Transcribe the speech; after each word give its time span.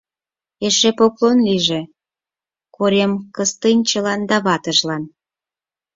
Эше 0.67 0.89
поклон 0.99 1.37
лийже 1.47 1.81
Корем 2.75 3.11
Кыстинчилан 3.35 4.21
да 4.29 4.37
ватыжлан. 4.45 5.03